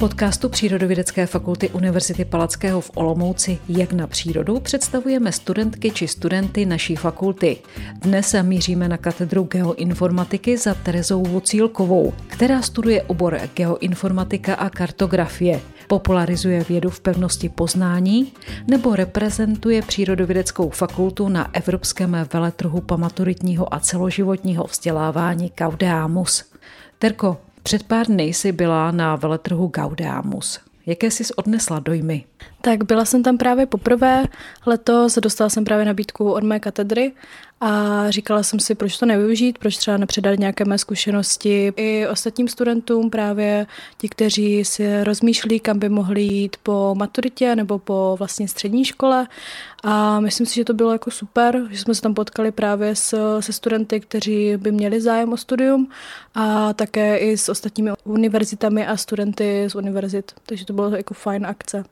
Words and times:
podcastu 0.00 0.48
Přírodovědecké 0.48 1.26
fakulty 1.26 1.68
Univerzity 1.68 2.24
Palackého 2.24 2.80
v 2.80 2.90
Olomouci 2.94 3.58
Jak 3.68 3.92
na 3.92 4.06
přírodu 4.06 4.60
představujeme 4.60 5.32
studentky 5.32 5.90
či 5.90 6.08
studenty 6.08 6.66
naší 6.66 6.96
fakulty. 6.96 7.56
Dnes 7.98 8.34
míříme 8.42 8.88
na 8.88 8.96
katedru 8.96 9.42
geoinformatiky 9.42 10.58
za 10.58 10.74
Terezou 10.74 11.22
Vocílkovou, 11.22 12.12
která 12.26 12.62
studuje 12.62 13.02
obor 13.02 13.40
geoinformatika 13.54 14.54
a 14.54 14.70
kartografie. 14.70 15.60
Popularizuje 15.86 16.64
vědu 16.68 16.90
v 16.90 17.00
pevnosti 17.00 17.48
poznání 17.48 18.32
nebo 18.66 18.96
reprezentuje 18.96 19.82
přírodovědeckou 19.82 20.70
fakultu 20.70 21.28
na 21.28 21.54
Evropském 21.54 22.16
veletrhu 22.32 22.80
pamaturitního 22.80 23.74
a 23.74 23.80
celoživotního 23.80 24.64
vzdělávání 24.64 25.52
Caudeamus. 25.58 26.44
Terko, 26.98 27.36
před 27.62 27.82
pár 27.82 28.06
dny 28.06 28.24
jsi 28.24 28.52
byla 28.52 28.90
na 28.90 29.16
veletrhu 29.16 29.66
Gaudeamus. 29.68 30.60
Jaké 30.86 31.10
jsi 31.10 31.24
odnesla 31.36 31.78
dojmy? 31.78 32.24
Tak 32.60 32.84
byla 32.84 33.04
jsem 33.04 33.22
tam 33.22 33.38
právě 33.38 33.66
poprvé 33.66 34.24
letos, 34.66 35.18
dostala 35.18 35.50
jsem 35.50 35.64
právě 35.64 35.84
nabídku 35.84 36.32
od 36.32 36.44
mé 36.44 36.60
katedry 36.60 37.12
a 37.60 38.04
říkala 38.10 38.42
jsem 38.42 38.60
si, 38.60 38.74
proč 38.74 38.98
to 38.98 39.06
nevyužít, 39.06 39.58
proč 39.58 39.76
třeba 39.76 39.96
nepředat 39.96 40.38
nějaké 40.38 40.64
mé 40.64 40.78
zkušenosti 40.78 41.72
i 41.76 42.06
ostatním 42.06 42.48
studentům, 42.48 43.10
právě 43.10 43.66
ti, 43.98 44.08
kteří 44.08 44.64
si 44.64 45.04
rozmýšlí, 45.04 45.60
kam 45.60 45.78
by 45.78 45.88
mohli 45.88 46.22
jít 46.22 46.56
po 46.62 46.94
maturitě 46.98 47.56
nebo 47.56 47.78
po 47.78 48.16
vlastně 48.18 48.48
střední 48.48 48.84
škole. 48.84 49.26
A 49.82 50.20
myslím 50.20 50.46
si, 50.46 50.54
že 50.54 50.64
to 50.64 50.74
bylo 50.74 50.92
jako 50.92 51.10
super, 51.10 51.62
že 51.70 51.78
jsme 51.78 51.94
se 51.94 52.02
tam 52.02 52.14
potkali 52.14 52.52
právě 52.52 52.96
s, 52.96 53.40
se 53.40 53.52
studenty, 53.52 54.00
kteří 54.00 54.56
by 54.56 54.72
měli 54.72 55.00
zájem 55.00 55.32
o 55.32 55.36
studium 55.36 55.88
a 56.34 56.72
také 56.72 57.16
i 57.18 57.36
s 57.36 57.48
ostatními 57.48 57.90
univerzitami 58.04 58.86
a 58.86 58.96
studenty 58.96 59.64
z 59.68 59.74
univerzit. 59.74 60.32
Takže 60.46 60.66
to 60.66 60.72
bylo 60.72 60.96
jako 60.96 61.14
fajn 61.14 61.46
akce. 61.46 61.84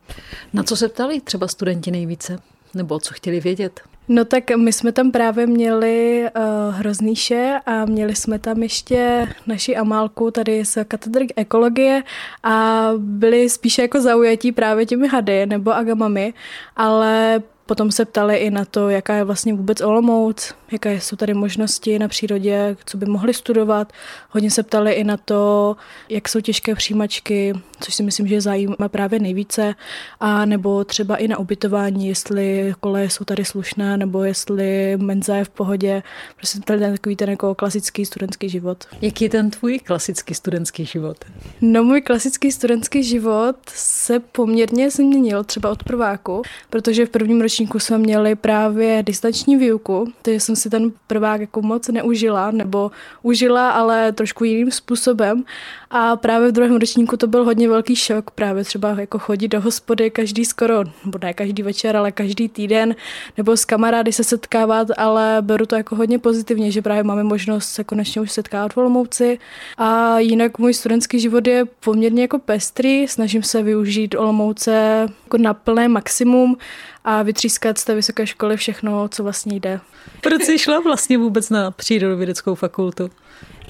Na 0.52 0.62
co 0.62 0.76
se 0.76 0.88
ptali 0.88 1.20
třeba 1.20 1.48
studenti 1.48 1.90
nejvíce? 1.90 2.38
Nebo 2.74 2.98
co 2.98 3.14
chtěli 3.14 3.40
vědět? 3.40 3.80
No 4.08 4.24
tak 4.24 4.56
my 4.56 4.72
jsme 4.72 4.92
tam 4.92 5.10
právě 5.10 5.46
měli 5.46 6.24
uh, 6.36 6.74
hroznýše 6.74 7.60
a 7.66 7.84
měli 7.84 8.14
jsme 8.14 8.38
tam 8.38 8.62
ještě 8.62 9.28
naši 9.46 9.76
Amálku 9.76 10.30
tady 10.30 10.64
z 10.64 10.84
katedry 10.84 11.26
ekologie 11.36 12.02
a 12.42 12.88
byli 12.96 13.48
spíše 13.48 13.82
jako 13.82 14.00
zaujatí 14.00 14.52
právě 14.52 14.86
těmi 14.86 15.08
hady 15.08 15.46
nebo 15.46 15.74
agamami, 15.74 16.34
ale 16.76 17.42
Potom 17.68 17.92
se 17.92 18.04
ptali 18.04 18.36
i 18.36 18.50
na 18.50 18.64
to, 18.64 18.88
jaká 18.88 19.14
je 19.14 19.24
vlastně 19.24 19.54
vůbec 19.54 19.80
Olomouc, 19.80 20.54
jaké 20.72 21.00
jsou 21.00 21.16
tady 21.16 21.34
možnosti 21.34 21.98
na 21.98 22.08
přírodě, 22.08 22.76
co 22.84 22.96
by 22.96 23.06
mohli 23.06 23.34
studovat. 23.34 23.92
Hodně 24.30 24.50
se 24.50 24.62
ptali 24.62 24.92
i 24.92 25.04
na 25.04 25.16
to, 25.16 25.76
jak 26.08 26.28
jsou 26.28 26.40
těžké 26.40 26.74
přijímačky, 26.74 27.54
což 27.80 27.94
si 27.94 28.02
myslím, 28.02 28.26
že 28.26 28.40
zajímá 28.40 28.88
právě 28.88 29.18
nejvíce. 29.20 29.74
A 30.20 30.44
nebo 30.44 30.84
třeba 30.84 31.16
i 31.16 31.28
na 31.28 31.38
ubytování, 31.38 32.08
jestli 32.08 32.74
koleje 32.80 33.10
jsou 33.10 33.24
tady 33.24 33.44
slušné, 33.44 33.96
nebo 33.96 34.24
jestli 34.24 34.96
menza 34.96 35.36
je 35.36 35.44
v 35.44 35.48
pohodě. 35.48 36.02
Prostě 36.36 36.58
tady 36.60 36.80
ten 36.80 36.92
takový 36.92 37.16
ten 37.16 37.30
jako 37.30 37.54
klasický 37.54 38.06
studentský 38.06 38.48
život. 38.48 38.84
Jaký 39.00 39.24
je 39.24 39.30
ten 39.30 39.50
tvůj 39.50 39.78
klasický 39.78 40.34
studentský 40.34 40.84
život? 40.84 41.16
No 41.60 41.84
můj 41.84 42.00
klasický 42.00 42.52
studentský 42.52 43.02
život 43.02 43.56
se 43.74 44.20
poměrně 44.20 44.90
změnil 44.90 45.44
třeba 45.44 45.70
od 45.70 45.82
prváku, 45.82 46.42
protože 46.70 47.06
v 47.06 47.10
prvním 47.10 47.40
ročníku 47.40 47.57
ročníku 47.58 47.78
jsme 47.78 47.98
měli 47.98 48.34
právě 48.34 49.02
distanční 49.02 49.56
výuku, 49.56 50.12
takže 50.22 50.40
jsem 50.40 50.56
si 50.56 50.70
ten 50.70 50.92
prvák 51.06 51.40
jako 51.40 51.62
moc 51.62 51.88
neužila, 51.88 52.50
nebo 52.50 52.90
užila, 53.22 53.70
ale 53.70 54.12
trošku 54.12 54.44
jiným 54.44 54.70
způsobem. 54.70 55.44
A 55.90 56.16
právě 56.16 56.48
v 56.48 56.52
druhém 56.52 56.76
ročníku 56.76 57.16
to 57.16 57.26
byl 57.26 57.44
hodně 57.44 57.68
velký 57.68 57.96
šok, 57.96 58.30
právě 58.30 58.64
třeba 58.64 58.88
jako 59.00 59.18
chodit 59.18 59.48
do 59.48 59.60
hospody 59.60 60.10
každý 60.10 60.44
skoro, 60.44 60.84
nebo 61.04 61.18
ne 61.22 61.34
každý 61.34 61.62
večer, 61.62 61.96
ale 61.96 62.12
každý 62.12 62.48
týden, 62.48 62.94
nebo 63.36 63.56
s 63.56 63.64
kamarády 63.64 64.12
se 64.12 64.24
setkávat, 64.24 64.88
ale 64.96 65.36
beru 65.40 65.66
to 65.66 65.76
jako 65.76 65.96
hodně 65.96 66.18
pozitivně, 66.18 66.70
že 66.70 66.82
právě 66.82 67.02
máme 67.02 67.22
možnost 67.22 67.68
se 67.68 67.84
konečně 67.84 68.20
už 68.20 68.32
setkávat 68.32 68.72
v 68.72 68.76
Olomouci. 68.76 69.38
A 69.78 70.18
jinak 70.18 70.58
můj 70.58 70.74
studentský 70.74 71.20
život 71.20 71.46
je 71.46 71.64
poměrně 71.84 72.22
jako 72.22 72.38
pestrý, 72.38 73.08
snažím 73.08 73.42
se 73.42 73.62
využít 73.62 74.14
Olomouce 74.14 75.06
jako 75.24 75.38
na 75.38 75.54
plné 75.54 75.88
maximum 75.88 76.56
a 77.04 77.22
vytřískat 77.48 77.78
z 77.78 77.84
té 77.84 77.94
vysoké 77.94 78.26
školy 78.26 78.56
všechno, 78.56 79.08
co 79.08 79.22
vlastně 79.22 79.56
jde. 79.56 79.80
Proč 80.20 80.42
jsi 80.42 80.58
šla 80.58 80.80
vlastně 80.80 81.18
vůbec 81.18 81.50
na 81.50 81.70
přírodovědeckou 81.70 82.54
fakultu? 82.54 83.10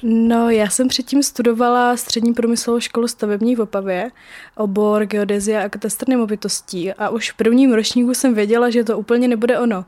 No, 0.03 0.51
já 0.51 0.69
jsem 0.69 0.89
předtím 0.89 1.23
studovala 1.23 1.97
střední 1.97 2.35
průmyslovou 2.35 2.81
školu 2.81 3.09
stavební 3.09 3.57
v 3.57 3.61
Opavě, 3.61 4.11
obor 4.57 5.07
geodezie 5.07 5.65
a 5.65 5.69
katastr 5.69 6.09
nemovitostí 6.09 6.93
a 6.93 7.09
už 7.09 7.31
v 7.31 7.37
prvním 7.37 7.73
ročníku 7.73 8.15
jsem 8.15 8.35
věděla, 8.35 8.71
že 8.71 8.85
to 8.85 8.99
úplně 8.99 9.29
nebude 9.29 9.59
ono. 9.59 9.85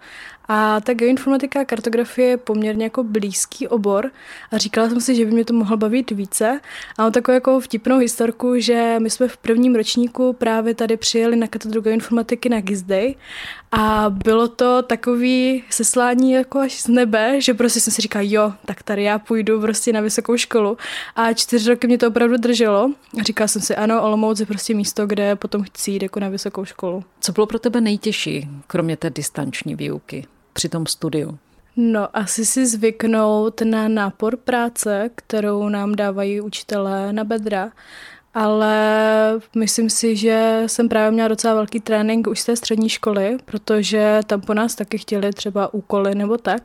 A 0.53 0.81
ta 0.81 0.95
geoinformatika 0.95 1.61
a 1.61 1.65
kartografie 1.65 2.29
je 2.29 2.37
poměrně 2.37 2.85
jako 2.85 3.05
blízký 3.05 3.69
obor 3.69 4.11
a 4.53 4.59
říkala 4.59 4.89
jsem 4.89 5.01
si, 5.01 5.15
že 5.15 5.25
by 5.25 5.31
mě 5.31 5.45
to 5.45 5.55
mohlo 5.55 5.77
bavit 5.77 6.11
více. 6.11 6.61
A 6.99 7.03
mám 7.03 7.13
takovou 7.13 7.35
jako 7.35 7.61
vtipnou 7.61 7.99
historku, 7.99 8.61
že 8.61 8.97
my 8.99 9.11
jsme 9.11 9.29
v 9.29 9.37
prvním 9.37 9.75
ročníku 9.75 10.33
právě 10.33 10.75
tady 10.75 10.97
přijeli 10.97 11.37
na 11.37 11.47
katedru 11.47 11.81
geoinformatiky 11.81 12.49
na 12.49 12.61
Gizdej 12.61 13.15
a 13.73 14.07
bylo 14.11 14.49
to 14.49 14.83
takový 14.83 15.65
seslání 15.71 16.33
jako 16.33 16.59
až 16.59 16.81
z 16.81 16.89
nebe, 16.89 17.41
že 17.41 17.55
prostě 17.55 17.81
jsem 17.81 17.93
si 17.93 18.03
říkala, 18.03 18.25
jo, 18.29 18.53
tak 18.65 18.83
tady 18.83 19.03
já 19.03 19.19
půjdu 19.19 19.61
prostě 19.61 19.93
na 19.93 20.01
vysokou 20.01 20.37
školu. 20.37 20.77
A 21.17 21.33
čtyři 21.33 21.71
roky 21.71 21.87
mě 21.87 21.99
to 21.99 22.09
opravdu 22.09 22.37
drželo. 22.37 22.91
A 23.21 23.23
říkala 23.23 23.49
jsem 23.49 23.63
si, 23.63 23.77
ano, 23.77 24.03
Olomouc 24.03 24.41
je 24.41 24.47
prostě 24.47 24.75
místo, 24.75 25.07
kde 25.07 25.37
potom 25.37 25.63
chci 25.63 25.91
jít 25.91 26.03
jako 26.03 26.21
na 26.21 26.29
vysokou 26.29 26.65
školu. 26.65 27.05
Co 27.21 27.33
bylo 27.33 27.47
pro 27.47 27.59
tebe 27.59 27.81
nejtěžší, 27.81 28.49
kromě 28.67 28.97
té 28.97 29.11
distanční 29.11 29.75
výuky? 29.75 30.27
Při 30.61 30.69
tom 30.69 30.87
studiu? 30.87 31.39
No, 31.77 32.17
asi 32.17 32.47
si 32.47 32.67
zvyknout 32.67 33.61
na 33.61 33.89
nápor 33.89 34.37
práce, 34.37 35.11
kterou 35.15 35.69
nám 35.69 35.97
dávají 35.97 36.41
učitelé 36.41 37.13
na 37.13 37.25
bedra, 37.25 37.73
ale 38.35 39.41
myslím 39.57 39.91
si, 39.91 40.17
že 40.17 40.63
jsem 40.67 40.89
právě 40.89 41.11
měla 41.11 41.29
docela 41.29 41.55
velký 41.55 41.81
trénink 41.81 42.27
už 42.27 42.41
z 42.41 42.45
té 42.45 42.57
střední 42.57 42.89
školy, 42.89 43.39
protože 43.45 44.21
tam 44.27 44.41
po 44.41 44.55
nás 44.55 44.75
taky 44.75 44.99
chtěli 44.99 45.33
třeba 45.33 45.75
úkoly 45.75 46.15
nebo 46.15 46.37
tak, 46.37 46.63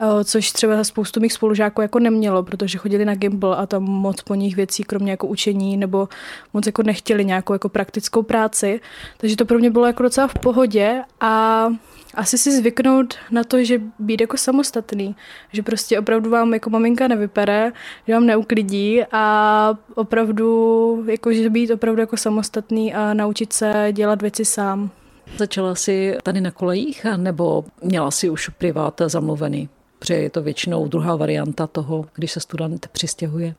eh, 0.00 0.24
což 0.24 0.52
třeba 0.52 0.84
spoustu 0.84 1.20
mých 1.20 1.32
spolužáků 1.32 1.82
jako 1.82 1.98
nemělo, 1.98 2.42
protože 2.42 2.78
chodili 2.78 3.04
na 3.04 3.14
gimbal 3.14 3.54
a 3.54 3.66
tam 3.66 3.82
moc 3.82 4.22
po 4.22 4.34
nich 4.34 4.56
věcí, 4.56 4.84
kromě 4.84 5.10
jako 5.10 5.26
učení, 5.26 5.76
nebo 5.76 6.08
moc 6.52 6.66
jako 6.66 6.82
nechtěli 6.82 7.24
nějakou 7.24 7.52
jako 7.52 7.68
praktickou 7.68 8.22
práci. 8.22 8.80
Takže 9.16 9.36
to 9.36 9.44
pro 9.44 9.58
mě 9.58 9.70
bylo 9.70 9.86
jako 9.86 10.02
docela 10.02 10.26
v 10.28 10.34
pohodě 10.34 11.02
a 11.20 11.68
asi 12.14 12.38
si 12.38 12.56
zvyknout 12.56 13.14
na 13.30 13.44
to, 13.44 13.64
že 13.64 13.80
být 13.98 14.20
jako 14.20 14.36
samostatný, 14.36 15.16
že 15.52 15.62
prostě 15.62 15.98
opravdu 15.98 16.30
vám 16.30 16.54
jako 16.54 16.70
maminka 16.70 17.08
nevypere, 17.08 17.72
že 18.06 18.14
vám 18.14 18.26
neuklidí 18.26 19.02
a 19.12 19.74
opravdu, 19.94 20.91
jako 21.06 21.32
že 21.32 21.50
být 21.50 21.70
opravdu 21.70 22.00
jako 22.00 22.16
samostatný 22.16 22.94
a 22.94 23.14
naučit 23.14 23.52
se 23.52 23.88
dělat 23.92 24.22
věci 24.22 24.44
sám. 24.44 24.90
Začala 25.36 25.74
jsi 25.74 26.16
tady 26.22 26.40
na 26.40 26.50
kolejích 26.50 27.06
nebo 27.16 27.64
měla 27.82 28.10
si 28.10 28.30
už 28.30 28.48
privát 28.48 29.00
zamluvený? 29.06 29.68
Protože 29.98 30.14
je 30.14 30.30
to 30.30 30.42
většinou 30.42 30.88
druhá 30.88 31.16
varianta 31.16 31.66
toho, 31.66 32.04
když 32.14 32.32
se 32.32 32.40
student 32.40 32.88
přistěhuje. 32.92 33.54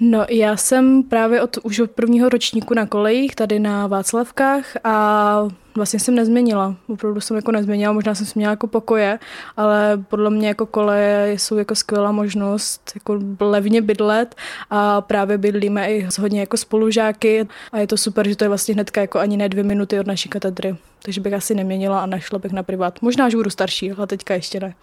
No, 0.00 0.26
já 0.30 0.56
jsem 0.56 1.02
právě 1.02 1.42
od, 1.42 1.56
už 1.62 1.80
od 1.80 1.90
prvního 1.90 2.28
ročníku 2.28 2.74
na 2.74 2.86
kolejích 2.86 3.34
tady 3.34 3.58
na 3.58 3.86
Václavkách 3.86 4.76
a 4.84 5.48
vlastně 5.76 6.00
jsem 6.00 6.14
nezměnila. 6.14 6.76
Opravdu 6.86 7.20
jsem 7.20 7.36
jako 7.36 7.52
nezměnila, 7.52 7.92
možná 7.92 8.14
jsem 8.14 8.26
si 8.26 8.32
měla 8.38 8.50
jako 8.50 8.66
pokoje, 8.66 9.18
ale 9.56 10.04
podle 10.08 10.30
mě 10.30 10.48
jako 10.48 10.66
koleje 10.66 11.32
jsou 11.32 11.56
jako 11.56 11.74
skvělá 11.74 12.12
možnost 12.12 12.92
jako 12.94 13.18
levně 13.40 13.82
bydlet 13.82 14.34
a 14.70 15.00
právě 15.00 15.38
bydlíme 15.38 15.92
i 15.92 16.06
s 16.10 16.18
hodně 16.18 16.40
jako 16.40 16.56
spolužáky 16.56 17.48
a 17.72 17.78
je 17.78 17.86
to 17.86 17.96
super, 17.96 18.28
že 18.28 18.36
to 18.36 18.44
je 18.44 18.48
vlastně 18.48 18.74
hnedka 18.74 19.00
jako 19.00 19.18
ani 19.18 19.36
ne 19.36 19.48
dvě 19.48 19.64
minuty 19.64 20.00
od 20.00 20.06
naší 20.06 20.28
katedry. 20.28 20.76
Takže 21.02 21.20
bych 21.20 21.32
asi 21.32 21.54
neměnila 21.54 22.02
a 22.02 22.06
našla 22.06 22.38
bych 22.38 22.52
na 22.52 22.62
privát. 22.62 23.02
Možná, 23.02 23.28
že 23.28 23.36
budu 23.36 23.50
starší, 23.50 23.92
ale 23.92 24.06
teďka 24.06 24.34
ještě 24.34 24.60
ne. 24.60 24.74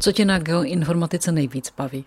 Co 0.00 0.12
tě 0.12 0.24
na 0.24 0.38
geoinformatice 0.38 1.32
nejvíc 1.32 1.72
baví? 1.78 2.04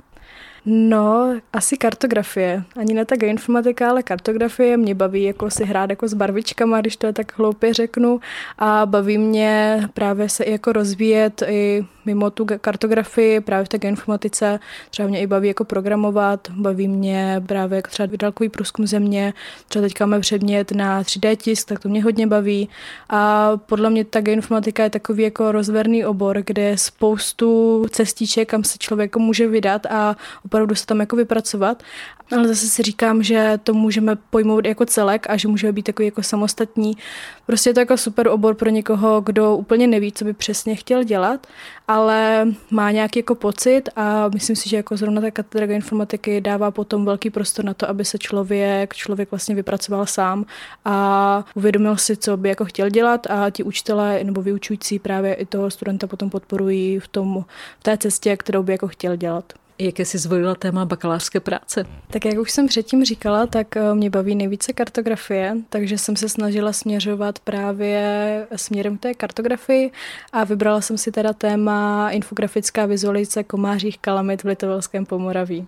No, 0.65 1.39
asi 1.53 1.77
kartografie. 1.77 2.63
Ani 2.75 2.93
ne 2.93 3.05
tak 3.05 3.23
informatika, 3.23 3.89
ale 3.89 4.03
kartografie 4.03 4.77
mě 4.77 4.95
baví 4.95 5.23
jako 5.23 5.49
si 5.49 5.65
hrát 5.65 5.89
jako 5.89 6.07
s 6.07 6.13
barvičkama, 6.13 6.81
když 6.81 6.97
to 6.97 7.13
tak 7.13 7.37
hloupě 7.37 7.73
řeknu. 7.73 8.19
A 8.57 8.85
baví 8.85 9.17
mě 9.17 9.81
právě 9.93 10.29
se 10.29 10.43
i 10.43 10.51
jako 10.51 10.71
rozvíjet 10.71 11.43
i 11.47 11.85
mimo 12.05 12.29
tu 12.29 12.45
kartografii, 12.61 13.41
právě 13.41 13.65
v 13.65 13.69
té 13.69 13.77
geoinformatice. 13.77 14.59
Třeba 14.89 15.07
mě 15.07 15.21
i 15.21 15.27
baví 15.27 15.47
jako 15.47 15.65
programovat, 15.65 16.49
baví 16.49 16.87
mě 16.87 17.41
právě 17.45 17.75
jako 17.75 17.89
třeba 17.89 18.09
dálkový 18.19 18.49
průzkum 18.49 18.87
země. 18.87 19.33
Třeba 19.67 19.83
teďka 19.83 20.05
máme 20.05 20.19
předmět 20.19 20.71
na 20.71 21.01
3D 21.01 21.35
tisk, 21.35 21.67
tak 21.67 21.79
to 21.79 21.89
mě 21.89 22.03
hodně 22.03 22.27
baví. 22.27 22.69
A 23.09 23.51
podle 23.57 23.89
mě 23.89 24.05
ta 24.05 24.21
geoinformatika 24.21 24.83
je 24.83 24.89
takový 24.89 25.23
jako 25.23 25.51
rozverný 25.51 26.05
obor, 26.05 26.41
kde 26.45 26.61
je 26.61 26.77
spoustu 26.77 27.85
cestiček, 27.89 28.49
kam 28.49 28.63
se 28.63 28.77
člověk 28.77 29.17
může 29.17 29.47
vydat 29.47 29.85
a 29.85 30.15
opravdu 30.45 30.75
se 30.75 30.85
tam 30.85 30.99
jako 30.99 31.15
vypracovat. 31.15 31.83
Ale 32.31 32.47
zase 32.47 32.67
si 32.67 32.83
říkám, 32.83 33.23
že 33.23 33.59
to 33.63 33.73
můžeme 33.73 34.15
pojmout 34.15 34.65
jako 34.65 34.85
celek 34.85 35.29
a 35.29 35.37
že 35.37 35.47
můžeme 35.47 35.73
být 35.73 35.83
takový 35.83 36.05
jako 36.05 36.23
samostatní. 36.23 36.97
Prostě 37.45 37.69
je 37.69 37.73
to 37.73 37.79
jako 37.79 37.97
super 37.97 38.27
obor 38.27 38.55
pro 38.55 38.69
někoho, 38.69 39.21
kdo 39.21 39.55
úplně 39.55 39.87
neví, 39.87 40.11
co 40.11 40.25
by 40.25 40.33
přesně 40.33 40.75
chtěl 40.75 41.03
dělat, 41.03 41.47
ale 41.87 42.47
má 42.71 42.91
nějaký 42.91 43.19
jako 43.19 43.35
pocit 43.35 43.81
a 43.95 44.29
myslím 44.33 44.55
si, 44.55 44.69
že 44.69 44.77
jako 44.77 44.97
zrovna 44.97 45.21
ta 45.21 45.31
katedra 45.31 45.75
informatiky 45.75 46.41
dává 46.41 46.71
potom 46.71 47.05
velký 47.05 47.29
prostor 47.29 47.65
na 47.65 47.73
to, 47.73 47.89
aby 47.89 48.05
se 48.05 48.17
člověk, 48.17 48.93
člověk 48.93 49.31
vlastně 49.31 49.55
vypracoval 49.55 50.05
sám 50.05 50.45
a 50.85 51.45
uvědomil 51.55 51.97
si, 51.97 52.17
co 52.17 52.37
by 52.37 52.49
jako 52.49 52.65
chtěl 52.65 52.89
dělat 52.89 53.27
a 53.29 53.49
ti 53.49 53.63
učitelé 53.63 54.23
nebo 54.23 54.41
vyučující 54.41 54.99
právě 54.99 55.33
i 55.33 55.45
toho 55.45 55.71
studenta 55.71 56.07
potom 56.07 56.29
podporují 56.29 56.99
v, 56.99 57.07
tom, 57.07 57.45
v 57.79 57.83
té 57.83 57.97
cestě, 57.97 58.37
kterou 58.37 58.63
by 58.63 58.71
jako 58.71 58.87
chtěl 58.87 59.15
dělat. 59.15 59.53
Jaké 59.81 60.05
jsi 60.05 60.17
zvolila 60.17 60.55
téma 60.55 60.85
bakalářské 60.85 61.39
práce? 61.39 61.85
Tak 62.07 62.25
jak 62.25 62.37
už 62.37 62.51
jsem 62.51 62.67
předtím 62.67 63.05
říkala, 63.05 63.47
tak 63.47 63.77
eh, 63.77 63.93
mě 63.93 64.09
baví 64.09 64.35
nejvíce 64.35 64.73
kartografie, 64.73 65.57
takže 65.69 65.97
jsem 65.97 66.15
se 66.15 66.29
snažila 66.29 66.73
směřovat 66.73 67.39
právě 67.39 68.47
směrem 68.55 68.97
té 68.97 69.13
kartografii 69.13 69.91
a 70.33 70.43
vybrala 70.43 70.81
jsem 70.81 70.97
si 70.97 71.11
teda 71.11 71.33
téma 71.33 72.09
infografická 72.11 72.85
vizualizace 72.85 73.43
komářích 73.43 73.97
kalamit 73.97 74.43
v 74.43 74.47
Litovelském 74.47 75.05
Pomoraví. 75.05 75.67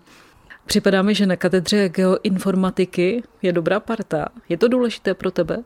Připadá 0.65 1.01
mi, 1.01 1.15
že 1.15 1.25
na 1.25 1.35
katedře 1.35 1.89
geoinformatiky 1.89 3.23
je 3.41 3.53
dobrá 3.53 3.79
parta. 3.79 4.27
Je 4.49 4.57
to 4.57 4.67
důležité 4.67 5.13
pro 5.13 5.31
tebe? 5.31 5.57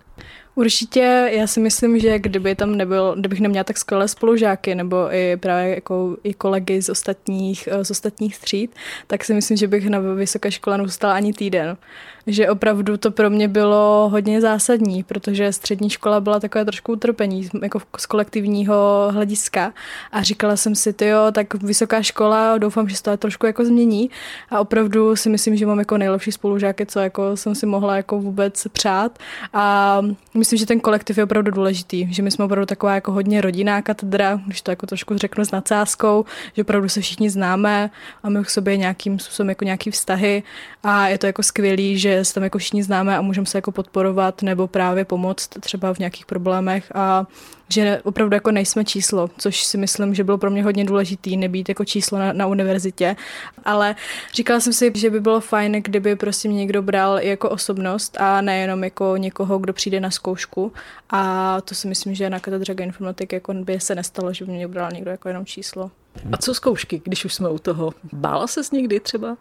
Určitě, 0.56 1.30
já 1.32 1.48
si 1.48 1.60
myslím, 1.60 2.00
že 2.00 2.20
kdyby 2.20 2.56
tam 2.56 2.76
nebyl, 2.76 3.16
kdybych 3.20 3.40
neměla 3.40 3.64
tak 3.64 3.78
skvělé 3.78 4.08
spolužáky 4.08 4.76
nebo 4.76 5.14
i 5.14 5.38
právě 5.38 5.76
jako 5.76 6.18
i 6.24 6.34
kolegy 6.34 6.82
z 6.82 6.90
ostatních, 6.90 7.70
z 7.82 7.92
ostatních 7.92 8.40
tříd, 8.40 8.76
tak 9.08 9.24
si 9.24 9.34
myslím, 9.34 9.58
že 9.58 9.68
bych 9.68 9.90
na 9.90 10.00
vysoké 10.00 10.52
škole 10.52 10.78
nezůstala 10.78 11.14
ani 11.14 11.34
týden. 11.34 11.78
Že 12.28 12.50
opravdu 12.50 12.98
to 12.98 13.12
pro 13.12 13.30
mě 13.30 13.48
bylo 13.48 14.10
hodně 14.12 14.42
zásadní, 14.42 15.04
protože 15.04 15.54
střední 15.54 15.90
škola 15.90 16.20
byla 16.20 16.40
takové 16.40 16.66
trošku 16.66 16.92
utrpení 16.92 17.50
jako 17.62 17.82
z 17.98 18.06
kolektivního 18.06 19.08
hlediska. 19.12 19.74
A 20.12 20.24
říkala 20.24 20.56
jsem 20.58 20.76
si, 20.76 20.94
ty 20.94 21.08
jo, 21.08 21.20
tak 21.32 21.54
vysoká 21.54 22.02
škola, 22.02 22.58
doufám, 22.58 22.90
že 22.90 22.98
se 22.98 23.04
to 23.04 23.18
trošku 23.18 23.46
jako 23.46 23.66
změní. 23.66 24.10
A 24.50 24.60
opravdu 24.60 25.16
si 25.16 25.30
myslím, 25.30 25.56
že 25.56 25.66
mám 25.66 25.80
jako 25.80 25.98
nejlepší 25.98 26.32
spolužáky, 26.32 26.86
co 26.86 27.00
jako 27.00 27.38
jsem 27.38 27.56
si 27.56 27.66
mohla 27.66 27.96
jako 27.96 28.20
vůbec 28.20 28.68
přát. 28.72 29.20
A 29.54 30.02
myslím, 30.46 30.60
že 30.60 30.66
ten 30.66 30.80
kolektiv 30.80 31.18
je 31.18 31.24
opravdu 31.24 31.52
důležitý, 31.52 32.14
že 32.14 32.22
my 32.24 32.32
jsme 32.32 32.46
opravdu 32.46 32.66
taková 32.66 32.96
jako 32.96 33.12
hodně 33.12 33.42
rodinná 33.42 33.82
katedra, 33.82 34.42
když 34.46 34.62
to 34.62 34.72
jako 34.72 34.88
trošku 34.88 35.18
řeknu 35.18 35.46
s 35.46 35.52
nadsázkou, 35.52 36.26
že 36.54 36.62
opravdu 36.62 36.90
se 36.90 37.02
všichni 37.02 37.30
známe 37.30 37.90
a 38.24 38.30
my 38.30 38.44
k 38.44 38.50
sobě 38.50 38.78
nějakým 38.78 39.20
způsobem 39.20 39.50
jako 39.50 39.64
nějaký 39.64 39.92
vztahy 39.92 40.44
a 40.84 41.08
je 41.08 41.18
to 41.18 41.26
jako 41.26 41.44
skvělý, 41.44 42.00
že 42.00 42.26
se 42.26 42.34
tam 42.34 42.44
jako 42.44 42.58
všichni 42.58 42.84
známe 42.84 43.18
a 43.18 43.22
můžeme 43.22 43.46
se 43.46 43.58
jako 43.58 43.72
podporovat 43.72 44.42
nebo 44.42 44.68
právě 44.68 45.06
pomoct 45.06 45.50
třeba 45.60 45.94
v 45.94 46.00
nějakých 46.00 46.26
problémech 46.26 46.92
a 46.96 47.26
že 47.70 48.02
opravdu 48.04 48.36
jako 48.36 48.52
nejsme 48.52 48.86
číslo, 48.86 49.30
což 49.38 49.64
si 49.64 49.78
myslím, 49.78 50.16
že 50.16 50.24
bylo 50.24 50.38
pro 50.38 50.52
mě 50.52 50.64
hodně 50.64 50.86
důležitý 50.86 51.38
nebýt 51.38 51.70
jako 51.70 51.86
číslo 51.86 52.20
na, 52.20 52.34
na 52.34 52.48
univerzitě, 52.48 53.16
ale 53.66 53.96
říkala 54.34 54.60
jsem 54.60 54.74
si, 54.74 54.92
že 54.96 55.10
by 55.10 55.20
bylo 55.20 55.40
fajn, 55.40 55.72
kdyby 55.72 56.16
prostě 56.16 56.48
mě 56.50 56.58
někdo 56.58 56.82
bral 56.82 57.20
jako 57.20 57.50
osobnost 57.50 58.18
a 58.20 58.42
nejenom 58.42 58.84
jako 58.84 59.18
někoho, 59.18 59.60
kdo 59.60 59.74
přijde 59.74 60.00
na 60.00 60.12
zkoušku 60.12 60.74
a 61.10 61.62
to 61.62 61.76
si 61.76 61.88
myslím, 61.88 62.16
že 62.16 62.30
na 62.30 62.40
katedře 62.40 62.74
informatiky 62.74 63.36
jako 63.36 63.54
by 63.54 63.80
se 63.80 63.96
nestalo, 63.96 64.34
že 64.34 64.46
by 64.46 64.52
mě 64.52 64.68
bral 64.68 64.92
někdo 64.92 65.12
jako 65.12 65.28
jenom 65.28 65.46
číslo. 65.46 65.92
A 66.32 66.38
co 66.38 66.54
zkoušky, 66.54 67.02
když 67.06 67.26
už 67.26 67.34
jsme 67.34 67.50
u 67.50 67.60
toho? 67.60 67.94
Bála 68.14 68.48
ses 68.48 68.72
někdy 68.72 69.00
třeba? 69.00 69.38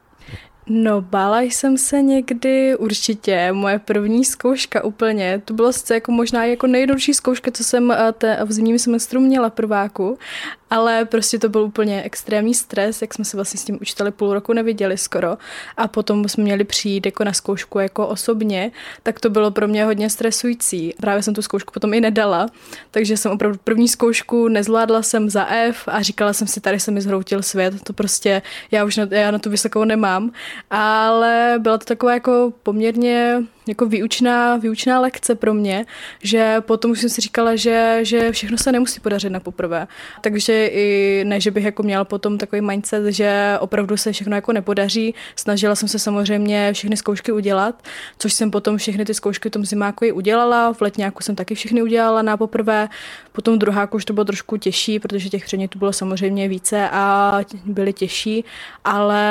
No, 0.67 1.00
bála 1.00 1.41
jsem 1.41 1.79
se 1.79 2.03
někdy 2.03 2.76
určitě. 2.76 3.53
Moje 3.53 3.79
první 3.79 4.25
zkouška 4.25 4.85
úplně, 4.85 5.43
to 5.44 5.55
bylo 5.55 5.73
jako 5.91 6.12
možná 6.12 6.44
jako 6.44 6.67
nejjednodušší 6.67 7.15
zkouška, 7.15 7.50
co 7.50 7.65
jsem 7.65 7.91
eh, 7.91 8.12
te, 8.12 8.38
v 8.44 8.53
zimním 8.53 8.79
semestru 8.79 9.21
měla 9.21 9.50
prváku 9.50 10.19
ale 10.75 11.05
prostě 11.05 11.38
to 11.38 11.49
byl 11.49 11.61
úplně 11.61 12.03
extrémní 12.03 12.55
stres, 12.55 13.03
jak 13.03 13.15
jsme 13.15 13.25
se 13.25 13.37
vlastně 13.37 13.61
s 13.61 13.65
tím 13.65 13.79
učiteli 13.81 14.11
půl 14.11 14.35
roku 14.35 14.53
neviděli 14.53 14.99
skoro 14.99 15.38
a 15.76 15.88
potom 15.88 16.29
jsme 16.29 16.44
měli 16.44 16.65
přijít 16.65 17.06
jako 17.06 17.25
na 17.25 17.32
zkoušku 17.32 17.79
jako 17.79 18.06
osobně, 18.06 18.71
tak 19.03 19.21
to 19.21 19.31
bylo 19.31 19.50
pro 19.50 19.69
mě 19.69 19.85
hodně 19.85 20.11
stresující. 20.11 20.94
Právě 21.00 21.23
jsem 21.23 21.35
tu 21.35 21.43
zkoušku 21.43 21.73
potom 21.73 21.94
i 21.94 22.00
nedala, 22.00 22.49
takže 22.91 23.17
jsem 23.17 23.32
opravdu 23.32 23.59
první 23.65 23.88
zkoušku 23.88 24.49
nezvládla 24.49 25.03
jsem 25.03 25.31
za 25.31 25.47
F 25.47 25.82
a 25.87 26.03
říkala 26.03 26.32
jsem 26.32 26.49
si, 26.49 26.61
tady 26.61 26.81
se 26.81 26.91
mi 26.91 27.00
zhroutil 27.00 27.43
svět, 27.43 27.75
to 27.85 27.93
prostě 27.93 28.43
já 28.71 28.85
už 28.85 28.97
na, 28.97 29.06
já 29.11 29.31
na 29.31 29.38
tu 29.38 29.50
vysokou 29.50 29.85
nemám, 29.85 30.32
ale 30.71 31.55
byla 31.59 31.79
to 31.79 31.85
taková 31.85 32.12
jako 32.15 32.53
poměrně 32.62 33.43
jako 33.69 33.87
výučná, 33.87 34.56
výučná 34.56 35.00
lekce 35.00 35.35
pro 35.35 35.55
mě, 35.55 35.87
že 36.23 36.56
potom 36.61 36.91
už 36.91 37.00
jsem 37.00 37.11
si 37.11 37.21
říkala, 37.21 37.56
že, 37.56 37.99
že 38.03 38.32
všechno 38.32 38.59
se 38.59 38.73
nemusí 38.73 39.00
podařit 39.00 39.31
na 39.31 39.41
poprvé. 39.41 39.87
Takže 40.21 40.63
i 40.66 41.25
ne, 41.25 41.40
že 41.40 41.50
bych 41.50 41.64
jako 41.64 41.82
měla 41.82 42.05
potom 42.05 42.38
takový 42.38 42.62
mindset, 42.62 43.06
že 43.06 43.56
opravdu 43.61 43.96
se 43.96 44.12
všechno 44.12 44.37
jako 44.37 44.52
nepodaří. 44.52 45.14
Snažila 45.37 45.75
jsem 45.75 45.88
se 45.88 45.99
samozřejmě 45.99 46.72
všechny 46.72 46.96
zkoušky 46.96 47.32
udělat, 47.32 47.82
což 48.19 48.32
jsem 48.32 48.50
potom 48.50 48.76
všechny 48.76 49.05
ty 49.05 49.14
zkoušky 49.14 49.49
v 49.49 49.52
tom 49.52 49.64
zimáku 49.64 50.05
i 50.05 50.12
udělala. 50.12 50.72
V 50.72 50.81
letňáku 50.81 51.22
jsem 51.22 51.37
taky 51.37 51.55
všechny 51.55 51.82
udělala 51.82 52.22
na 52.22 52.37
poprvé. 52.37 52.88
Potom 53.32 53.55
v 53.55 53.58
druháku 53.58 53.96
už 53.96 54.05
to 54.05 54.12
bylo 54.12 54.25
trošku 54.25 54.56
těžší, 54.56 54.99
protože 54.99 55.28
těch 55.28 55.44
předmětů 55.44 55.78
bylo 55.78 55.93
samozřejmě 55.93 56.49
více 56.49 56.88
a 56.93 57.40
byly 57.64 57.93
těžší, 57.93 58.44
ale 58.84 59.22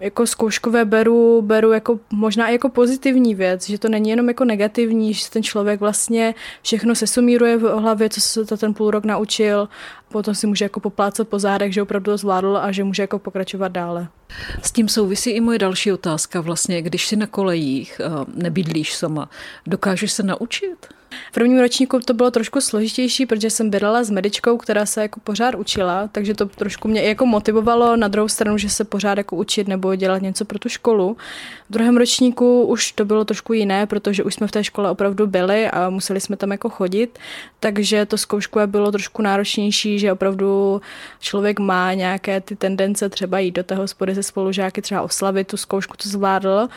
jako 0.00 0.26
zkouškové 0.26 0.84
beru, 0.84 1.42
beru 1.42 1.72
jako 1.72 2.00
možná 2.10 2.48
i 2.48 2.52
jako 2.52 2.68
pozitivní 2.68 3.34
věc, 3.34 3.68
že 3.68 3.78
to 3.78 3.88
není 3.88 4.10
jenom 4.10 4.28
jako 4.28 4.44
negativní, 4.44 5.14
že 5.14 5.30
ten 5.30 5.42
člověk 5.42 5.80
vlastně 5.80 6.34
všechno 6.62 6.94
se 6.94 7.06
sumíruje 7.06 7.56
v 7.56 7.80
hlavě, 7.80 8.08
co 8.08 8.20
se 8.20 8.44
to 8.44 8.56
ten 8.56 8.74
půl 8.74 8.90
rok 8.90 9.04
naučil, 9.04 9.68
potom 10.08 10.34
si 10.34 10.46
může 10.46 10.64
jako 10.64 10.80
poplácat 10.80 11.28
po 11.28 11.38
zádech, 11.38 11.74
že 11.74 11.82
opravdu 11.82 12.12
to 12.12 12.16
zvládl 12.16 12.56
a 12.56 12.72
že 12.72 12.84
může 12.84 13.02
jako 13.02 13.18
pokračovat 13.18 13.68
dále. 13.68 14.08
S 14.62 14.72
tím 14.72 14.88
souvisí 14.88 15.30
i 15.30 15.40
moje 15.40 15.58
další 15.58 15.92
otázka 15.92 16.40
vlastně, 16.40 16.82
když 16.82 17.06
si 17.06 17.16
na 17.16 17.26
kolejích 17.26 18.00
eh, 18.04 18.08
nebydlíš 18.34 18.94
sama, 18.94 19.30
dokážeš 19.66 20.12
se 20.12 20.22
naučit? 20.22 20.98
V 21.30 21.34
prvním 21.34 21.60
ročníku 21.60 22.00
to 22.00 22.14
bylo 22.14 22.30
trošku 22.30 22.60
složitější, 22.60 23.26
protože 23.26 23.50
jsem 23.50 23.70
bydlela 23.70 24.04
s 24.04 24.10
medičkou, 24.10 24.56
která 24.56 24.86
se 24.86 25.02
jako 25.02 25.20
pořád 25.20 25.54
učila, 25.54 26.08
takže 26.12 26.34
to 26.34 26.46
trošku 26.46 26.88
mě 26.88 27.02
jako 27.02 27.26
motivovalo 27.26 27.96
na 27.96 28.08
druhou 28.08 28.28
stranu, 28.28 28.58
že 28.58 28.70
se 28.70 28.84
pořád 28.84 29.18
jako 29.18 29.36
učit 29.36 29.68
nebo 29.68 29.94
dělat 29.94 30.22
něco 30.22 30.44
pro 30.44 30.58
tu 30.58 30.68
školu. 30.68 31.16
V 31.68 31.72
druhém 31.72 31.96
ročníku 31.96 32.64
už 32.64 32.92
to 32.92 33.04
bylo 33.04 33.24
trošku 33.24 33.52
jiné, 33.52 33.86
protože 33.86 34.24
už 34.24 34.34
jsme 34.34 34.46
v 34.46 34.50
té 34.50 34.64
škole 34.64 34.90
opravdu 34.90 35.26
byli 35.26 35.70
a 35.70 35.90
museli 35.90 36.20
jsme 36.20 36.36
tam 36.36 36.52
jako 36.52 36.68
chodit, 36.68 37.18
takže 37.60 38.06
to 38.06 38.18
zkouškové 38.18 38.66
bylo 38.66 38.92
trošku 38.92 39.22
náročnější, 39.22 39.98
že 39.98 40.12
opravdu 40.12 40.80
člověk 41.20 41.58
má 41.58 41.94
nějaké 41.94 42.40
ty 42.40 42.56
tendence 42.56 43.08
třeba 43.08 43.38
jít 43.38 43.50
do 43.50 43.64
té 43.64 43.74
hospody 43.74 44.14
se 44.22 44.28
spolužáky, 44.28 44.82
třeba 44.82 45.02
oslavit 45.02 45.48
tu 45.48 45.56
zkoušku, 45.56 45.96
to 45.96 46.08
zvládl 46.08 46.68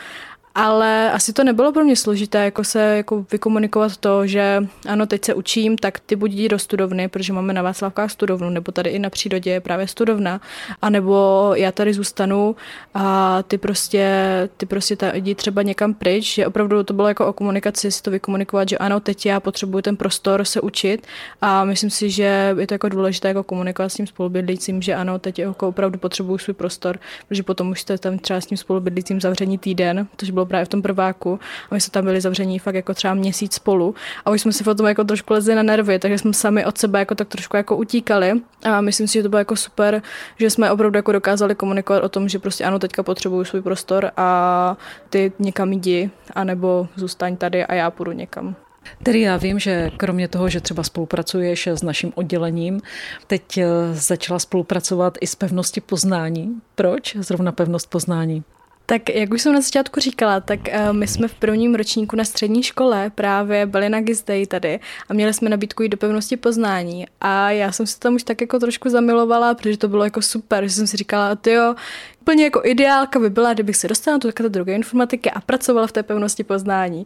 ale 0.54 1.12
asi 1.12 1.32
to 1.32 1.44
nebylo 1.44 1.72
pro 1.72 1.84
mě 1.84 1.96
složité, 1.96 2.44
jako 2.44 2.64
se 2.64 2.96
jako 2.96 3.26
vykomunikovat 3.32 3.96
to, 3.96 4.26
že 4.26 4.66
ano, 4.88 5.06
teď 5.06 5.24
se 5.24 5.34
učím, 5.34 5.78
tak 5.78 6.00
ty 6.00 6.16
buď 6.16 6.30
jdi 6.30 6.48
do 6.48 6.58
studovny, 6.58 7.08
protože 7.08 7.32
máme 7.32 7.52
na 7.52 7.62
Václavkách 7.62 8.10
studovnu, 8.10 8.50
nebo 8.50 8.72
tady 8.72 8.90
i 8.90 8.98
na 8.98 9.10
přírodě 9.10 9.50
je 9.50 9.60
právě 9.60 9.88
studovna, 9.88 10.40
anebo 10.82 11.50
já 11.54 11.72
tady 11.72 11.94
zůstanu 11.94 12.56
a 12.94 13.38
ty 13.42 13.58
prostě, 13.58 14.08
ty 14.56 14.66
prostě 14.66 14.96
ta, 14.96 15.14
jdi 15.14 15.34
třeba 15.34 15.62
někam 15.62 15.94
pryč, 15.94 16.34
že 16.34 16.46
opravdu 16.46 16.84
to 16.84 16.94
bylo 16.94 17.08
jako 17.08 17.26
o 17.26 17.32
komunikaci, 17.32 17.92
si 17.92 18.02
to 18.02 18.10
vykomunikovat, 18.10 18.68
že 18.68 18.78
ano, 18.78 19.00
teď 19.00 19.26
já 19.26 19.40
potřebuji 19.40 19.82
ten 19.82 19.96
prostor 19.96 20.44
se 20.44 20.60
učit 20.60 21.06
a 21.40 21.64
myslím 21.64 21.90
si, 21.90 22.10
že 22.10 22.54
je 22.58 22.66
to 22.66 22.74
jako 22.74 22.88
důležité 22.88 23.28
jako 23.28 23.42
komunikovat 23.42 23.88
s 23.88 23.94
tím 23.94 24.06
spolubydlícím, 24.06 24.82
že 24.82 24.94
ano, 24.94 25.18
teď 25.18 25.38
jako 25.38 25.68
opravdu 25.68 25.98
potřebuji 25.98 26.38
svůj 26.38 26.54
prostor, 26.54 26.98
protože 27.28 27.42
potom 27.42 27.70
už 27.70 27.80
jste 27.80 27.98
tam 27.98 28.18
třeba 28.18 28.40
s 28.40 28.46
tím 28.46 28.58
spolubydlícím 28.58 29.20
zavření 29.20 29.58
týden, 29.58 30.06
což 30.16 30.30
bylo 30.30 30.41
bylo 30.44 30.46
právě 30.46 30.64
v 30.64 30.68
tom 30.68 30.82
prváku 30.82 31.40
a 31.70 31.74
my 31.74 31.80
jsme 31.80 31.90
tam 31.90 32.04
byli 32.04 32.20
zavření 32.20 32.58
fakt 32.58 32.74
jako 32.74 32.94
třeba 32.94 33.14
měsíc 33.14 33.54
spolu 33.54 33.94
a 34.24 34.30
už 34.30 34.40
jsme 34.40 34.52
si 34.52 34.64
potom 34.64 34.86
jako 34.86 35.04
trošku 35.04 35.32
lezli 35.32 35.54
na 35.54 35.62
nervy, 35.62 35.98
takže 35.98 36.18
jsme 36.18 36.32
sami 36.32 36.66
od 36.66 36.78
sebe 36.78 36.98
jako 36.98 37.14
tak 37.14 37.28
trošku 37.28 37.56
jako 37.56 37.76
utíkali 37.76 38.32
a 38.64 38.80
myslím 38.80 39.08
si, 39.08 39.12
že 39.12 39.22
to 39.22 39.28
bylo 39.28 39.38
jako 39.38 39.56
super, 39.56 40.02
že 40.38 40.50
jsme 40.50 40.70
opravdu 40.70 40.98
jako 40.98 41.12
dokázali 41.12 41.54
komunikovat 41.54 42.02
o 42.02 42.08
tom, 42.08 42.28
že 42.28 42.38
prostě 42.38 42.64
ano, 42.64 42.78
teďka 42.78 43.02
potřebuju 43.02 43.44
svůj 43.44 43.62
prostor 43.62 44.10
a 44.16 44.76
ty 45.10 45.32
někam 45.38 45.72
jdi, 45.72 46.10
anebo 46.34 46.88
zůstaň 46.96 47.36
tady 47.36 47.64
a 47.64 47.74
já 47.74 47.90
půjdu 47.90 48.12
někam. 48.12 48.56
Tedy 49.02 49.20
já 49.20 49.36
vím, 49.36 49.58
že 49.58 49.90
kromě 49.96 50.28
toho, 50.28 50.48
že 50.48 50.60
třeba 50.60 50.82
spolupracuješ 50.82 51.66
s 51.66 51.82
naším 51.82 52.12
oddělením, 52.14 52.80
teď 53.26 53.58
eh, 53.58 53.66
začala 53.92 54.38
spolupracovat 54.38 55.18
i 55.20 55.26
s 55.26 55.34
pevnosti 55.34 55.80
poznání. 55.80 56.60
Proč 56.74 57.16
zrovna 57.16 57.52
pevnost 57.52 57.90
poznání? 57.90 58.44
Tak 58.92 59.08
jak 59.08 59.32
už 59.32 59.42
jsem 59.42 59.52
na 59.52 59.60
začátku 59.60 60.00
říkala, 60.00 60.40
tak 60.40 60.60
uh, 60.68 60.92
my 60.92 61.06
jsme 61.06 61.28
v 61.28 61.34
prvním 61.34 61.74
ročníku 61.74 62.16
na 62.16 62.24
střední 62.24 62.62
škole 62.62 63.10
právě 63.14 63.66
byli 63.66 63.88
na 63.88 64.00
Gizdej 64.00 64.46
tady 64.46 64.80
a 65.08 65.14
měli 65.14 65.34
jsme 65.34 65.50
nabídku 65.50 65.82
jít 65.82 65.88
do 65.88 65.96
pevnosti 65.96 66.36
poznání. 66.36 67.06
A 67.20 67.50
já 67.50 67.72
jsem 67.72 67.86
se 67.86 67.98
tam 67.98 68.14
už 68.14 68.22
tak 68.22 68.40
jako 68.40 68.58
trošku 68.58 68.88
zamilovala, 68.88 69.54
protože 69.54 69.76
to 69.76 69.88
bylo 69.88 70.04
jako 70.04 70.22
super, 70.22 70.64
že 70.64 70.70
jsem 70.70 70.86
si 70.86 70.96
říkala, 70.96 71.38
jo, 71.46 71.74
Úplně 72.22 72.44
jako 72.44 72.60
ideálka 72.64 73.18
by 73.18 73.30
byla, 73.30 73.54
kdybych 73.54 73.76
se 73.76 73.88
dostala 73.88 74.18
do 74.18 74.32
katedru 74.32 74.64
informatiky 74.64 75.30
a 75.30 75.40
pracovala 75.40 75.86
v 75.86 75.92
té 75.92 76.02
pevnosti 76.02 76.44
poznání. 76.44 77.04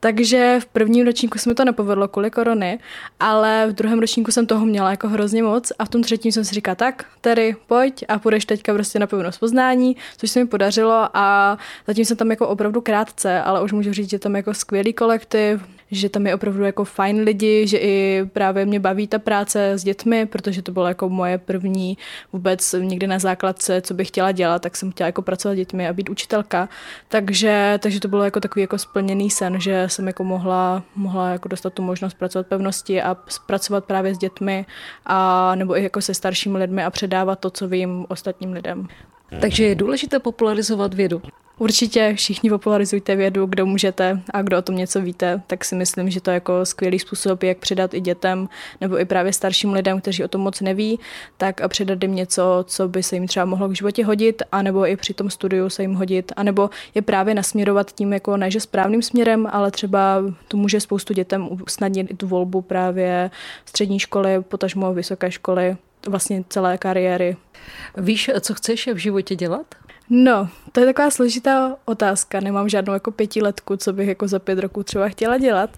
Takže 0.00 0.58
v 0.62 0.66
prvním 0.66 1.06
ročníku 1.06 1.38
se 1.38 1.48
mi 1.48 1.54
to 1.54 1.64
nepovedlo 1.64 2.08
kvůli 2.08 2.30
korony, 2.30 2.78
ale 3.20 3.66
v 3.68 3.72
druhém 3.72 3.98
ročníku 3.98 4.30
jsem 4.30 4.46
toho 4.46 4.66
měla 4.66 4.90
jako 4.90 5.08
hrozně 5.08 5.42
moc 5.42 5.72
a 5.78 5.84
v 5.84 5.88
tom 5.88 6.02
třetím 6.02 6.32
jsem 6.32 6.44
si 6.44 6.54
říkala, 6.54 6.74
tak, 6.74 7.04
Terry, 7.20 7.56
pojď 7.66 8.04
a 8.08 8.18
půjdeš 8.18 8.44
teďka 8.44 8.74
prostě 8.74 8.98
na 8.98 9.06
pevnost 9.06 9.40
poznání, 9.40 9.96
což 10.16 10.30
se 10.30 10.40
mi 10.40 10.46
podařilo 10.46 11.08
a 11.14 11.58
zatím 11.86 12.04
jsem 12.04 12.16
tam 12.16 12.30
jako 12.30 12.48
opravdu 12.48 12.80
krátce, 12.80 13.42
ale 13.42 13.62
už 13.62 13.72
můžu 13.72 13.92
říct, 13.92 14.10
že 14.10 14.18
tam 14.18 14.36
jako 14.36 14.54
skvělý 14.54 14.92
kolektiv, 14.92 15.60
že 15.90 16.08
tam 16.08 16.26
je 16.26 16.34
opravdu 16.34 16.64
jako 16.64 16.84
fajn 16.84 17.20
lidi, 17.20 17.66
že 17.66 17.78
i 17.78 18.24
právě 18.32 18.66
mě 18.66 18.80
baví 18.80 19.06
ta 19.06 19.18
práce 19.18 19.72
s 19.72 19.84
dětmi, 19.84 20.26
protože 20.26 20.62
to 20.62 20.72
bylo 20.72 20.86
jako 20.86 21.08
moje 21.08 21.38
první 21.38 21.98
vůbec 22.32 22.74
někde 22.78 23.06
na 23.06 23.18
základce, 23.18 23.80
co 23.80 23.94
bych 23.94 24.08
chtěla 24.08 24.32
dělat, 24.32 24.62
tak 24.62 24.76
jsem 24.76 24.92
chtěla 24.92 25.06
jako 25.06 25.22
pracovat 25.22 25.54
s 25.54 25.56
dětmi 25.56 25.88
a 25.88 25.92
být 25.92 26.08
učitelka. 26.08 26.68
Takže, 27.08 27.78
takže 27.82 28.00
to 28.00 28.08
bylo 28.08 28.24
jako 28.24 28.40
takový 28.40 28.60
jako 28.60 28.78
splněný 28.78 29.30
sen, 29.30 29.60
že 29.60 29.84
jsem 29.86 30.06
jako 30.06 30.24
mohla, 30.24 30.82
mohla 30.96 31.30
jako 31.30 31.48
dostat 31.48 31.72
tu 31.72 31.82
možnost 31.82 32.14
pracovat 32.14 32.46
pevnosti 32.46 33.02
a 33.02 33.16
pracovat 33.46 33.84
právě 33.84 34.14
s 34.14 34.18
dětmi 34.18 34.66
a 35.06 35.54
nebo 35.54 35.78
i 35.78 35.82
jako 35.82 36.00
se 36.00 36.14
staršími 36.14 36.58
lidmi 36.58 36.84
a 36.84 36.90
předávat 36.90 37.38
to, 37.38 37.50
co 37.50 37.68
vím 37.68 38.06
ostatním 38.08 38.52
lidem. 38.52 38.88
Takže 39.40 39.64
je 39.64 39.74
důležité 39.74 40.18
popularizovat 40.18 40.94
vědu. 40.94 41.22
Určitě 41.58 42.14
všichni 42.16 42.50
popularizujte 42.50 43.16
vědu, 43.16 43.46
kdo 43.46 43.66
můžete 43.66 44.20
a 44.30 44.42
kdo 44.42 44.58
o 44.58 44.62
tom 44.62 44.76
něco 44.76 45.00
víte, 45.00 45.42
tak 45.46 45.64
si 45.64 45.74
myslím, 45.74 46.10
že 46.10 46.20
to 46.20 46.30
je 46.30 46.34
jako 46.34 46.66
skvělý 46.66 46.98
způsob, 46.98 47.42
jak 47.42 47.58
předat 47.58 47.94
i 47.94 48.00
dětem 48.00 48.48
nebo 48.80 49.00
i 49.00 49.04
právě 49.04 49.32
starším 49.32 49.72
lidem, 49.72 50.00
kteří 50.00 50.24
o 50.24 50.28
tom 50.28 50.40
moc 50.40 50.60
neví, 50.60 50.98
tak 51.36 51.60
a 51.60 51.68
předat 51.68 52.02
jim 52.02 52.14
něco, 52.14 52.64
co 52.68 52.88
by 52.88 53.02
se 53.02 53.16
jim 53.16 53.26
třeba 53.26 53.44
mohlo 53.44 53.68
v 53.68 53.72
životě 53.72 54.04
hodit, 54.04 54.42
anebo 54.52 54.86
i 54.86 54.96
při 54.96 55.14
tom 55.14 55.30
studiu 55.30 55.70
se 55.70 55.82
jim 55.82 55.94
hodit, 55.94 56.32
anebo 56.36 56.70
je 56.94 57.02
právě 57.02 57.34
nasměrovat 57.34 57.92
tím 57.92 58.12
jako 58.12 58.36
ne, 58.36 58.50
že 58.50 58.60
správným 58.60 59.02
směrem, 59.02 59.48
ale 59.52 59.70
třeba 59.70 60.22
to 60.48 60.56
může 60.56 60.80
spoustu 60.80 61.14
dětem 61.14 61.48
usnadnit 61.62 62.10
i 62.10 62.14
tu 62.16 62.26
volbu 62.26 62.62
právě 62.62 63.30
střední 63.66 63.98
školy, 63.98 64.42
potažmo 64.42 64.94
vysoké 64.94 65.30
školy, 65.30 65.76
vlastně 66.08 66.44
celé 66.48 66.78
kariéry. 66.78 67.36
Víš, 67.96 68.30
co 68.40 68.54
chceš 68.54 68.88
v 68.88 68.96
životě 68.96 69.36
dělat? 69.36 69.66
No, 70.10 70.48
to 70.72 70.80
je 70.80 70.86
taková 70.86 71.10
složitá 71.10 71.76
otázka. 71.84 72.40
Nemám 72.40 72.68
žádnou 72.68 72.92
jako 72.92 73.10
pětiletku, 73.10 73.76
co 73.76 73.92
bych 73.92 74.08
jako 74.08 74.28
za 74.28 74.38
pět 74.38 74.58
roků 74.58 74.82
třeba 74.82 75.08
chtěla 75.08 75.38
dělat, 75.38 75.70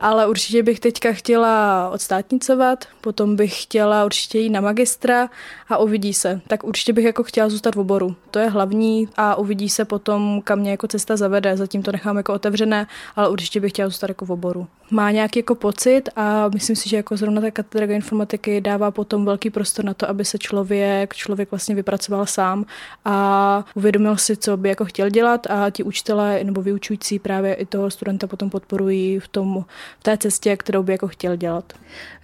ale 0.00 0.26
určitě 0.26 0.62
bych 0.62 0.80
teďka 0.80 1.12
chtěla 1.12 1.88
odstátnicovat, 1.90 2.84
potom 3.00 3.36
bych 3.36 3.62
chtěla 3.62 4.04
určitě 4.04 4.38
jít 4.38 4.50
na 4.50 4.60
magistra 4.60 5.28
a 5.68 5.76
uvidí 5.76 6.14
se. 6.14 6.40
Tak 6.46 6.64
určitě 6.64 6.92
bych 6.92 7.04
jako 7.04 7.22
chtěla 7.22 7.48
zůstat 7.48 7.74
v 7.74 7.78
oboru. 7.78 8.16
To 8.30 8.38
je 8.38 8.48
hlavní 8.48 9.08
a 9.16 9.34
uvidí 9.34 9.68
se 9.68 9.84
potom, 9.84 10.42
kam 10.44 10.58
mě 10.58 10.70
jako 10.70 10.88
cesta 10.88 11.16
zavede. 11.16 11.56
Zatím 11.56 11.82
to 11.82 11.92
nechám 11.92 12.16
jako 12.16 12.34
otevřené, 12.34 12.86
ale 13.16 13.28
určitě 13.28 13.60
bych 13.60 13.72
chtěla 13.72 13.88
zůstat 13.88 14.08
jako 14.10 14.24
v 14.24 14.32
oboru. 14.32 14.66
Má 14.90 15.10
nějaký 15.10 15.38
jako 15.38 15.54
pocit 15.54 16.02
a 16.16 16.48
myslím 16.48 16.76
si, 16.76 16.88
že 16.88 16.96
jako 16.96 17.16
zrovna 17.16 17.40
ta 17.40 17.50
katedra 17.50 17.94
informatiky 17.94 18.60
dává 18.60 18.90
potom 18.90 19.24
velký 19.24 19.50
prostor 19.50 19.84
na 19.84 19.94
to, 19.94 20.08
aby 20.08 20.24
se 20.24 20.38
člověk, 20.38 21.14
člověk 21.14 21.50
vlastně 21.50 21.74
vypracoval 21.74 22.26
sám 22.26 22.64
a 23.04 23.64
uvědomil 23.78 24.16
si, 24.16 24.36
co 24.36 24.56
by 24.56 24.68
jako 24.68 24.84
chtěl 24.84 25.10
dělat 25.10 25.46
a 25.50 25.70
ti 25.70 25.82
učitelé 25.82 26.44
nebo 26.44 26.62
vyučující 26.62 27.18
právě 27.18 27.54
i 27.54 27.66
toho 27.66 27.90
studenta 27.90 28.26
potom 28.26 28.50
podporují 28.50 29.18
v, 29.18 29.28
tom, 29.28 29.64
v 30.00 30.02
té 30.02 30.16
cestě, 30.16 30.56
kterou 30.56 30.82
by 30.82 30.92
jako 30.92 31.08
chtěl 31.08 31.36
dělat. 31.36 31.72